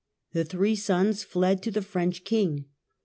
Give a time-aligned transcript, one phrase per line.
[0.33, 2.65] The three sons fled to the French king.